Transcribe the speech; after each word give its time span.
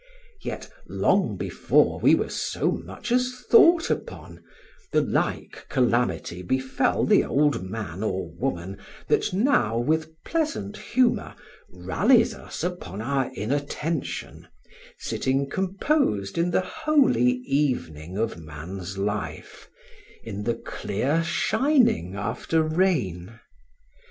Yet 0.41 0.67
long 0.87 1.37
before 1.37 1.99
we 1.99 2.15
were 2.15 2.31
so 2.31 2.71
much 2.71 3.11
as 3.11 3.35
thought 3.51 3.91
upon, 3.91 4.43
the 4.91 5.01
like 5.01 5.67
calamity 5.69 6.41
befell 6.41 7.05
the 7.05 7.23
old 7.23 7.61
man 7.61 8.01
or 8.01 8.27
woman 8.31 8.79
that 9.09 9.31
now, 9.31 9.77
with 9.77 10.09
pleasant 10.23 10.75
humour, 10.75 11.35
rallies 11.69 12.33
us 12.33 12.63
upon 12.63 12.99
our 12.99 13.31
inattention, 13.35 14.47
sitting 14.97 15.47
composed 15.47 16.35
in 16.35 16.49
the 16.49 16.61
holy 16.61 17.33
evening 17.45 18.17
of 18.17 18.39
man's 18.41 18.97
life, 18.97 19.69
in 20.23 20.45
the 20.45 20.55
clear 20.55 21.23
shining 21.23 22.15
after 22.15 22.63
rain. 22.63 23.39